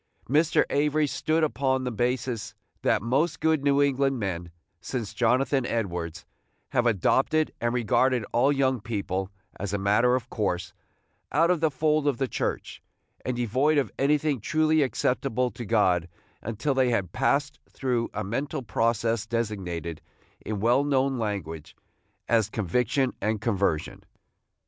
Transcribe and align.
Mr. 0.27 0.65
Avery 0.71 1.05
stood 1.05 1.43
upon 1.43 1.83
the 1.83 1.91
basis 1.91 2.55
that 2.81 3.03
most 3.03 3.39
good 3.39 3.63
New 3.63 3.83
England 3.83 4.17
men, 4.17 4.49
since 4.81 5.13
Jonathan 5.13 5.63
Edwards, 5.63 6.25
have 6.71 6.87
adopted, 6.87 7.53
and 7.61 7.71
regarded 7.71 8.25
all 8.33 8.51
young 8.51 8.79
people, 8.81 9.29
as 9.59 9.73
a 9.73 9.77
matter 9.77 10.15
of 10.15 10.27
course, 10.27 10.73
out 11.31 11.51
of 11.51 11.59
the 11.59 11.69
fold 11.69 12.07
of 12.07 12.17
the 12.17 12.27
Church, 12.27 12.81
and 13.23 13.35
devoid 13.37 13.77
of 13.77 13.91
anything 13.99 14.41
truly 14.41 14.81
acceptable 14.81 15.51
to 15.51 15.65
God, 15.65 16.09
until 16.41 16.73
they 16.73 16.89
had 16.89 17.11
passed 17.11 17.59
through 17.69 18.09
a 18.11 18.23
mental 18.23 18.63
process 18.63 19.27
designated, 19.27 20.01
in 20.43 20.59
well 20.59 20.83
known 20.83 21.19
language, 21.19 21.75
as 22.27 22.49
conviction 22.49 23.13
and 23.21 23.39
conversion. 23.39 24.03